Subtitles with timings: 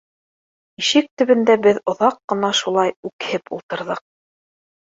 [0.83, 4.05] Ишек төбөндә беҙ оҙаҡ ҡына шулай үкһеп ултырҙыҡ.